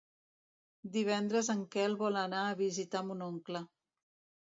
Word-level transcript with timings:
Divendres 0.95 1.53
en 1.55 1.63
Quel 1.77 1.99
vol 2.01 2.19
anar 2.25 2.43
a 2.49 2.59
visitar 2.65 3.07
mon 3.13 3.25
oncle. 3.31 3.67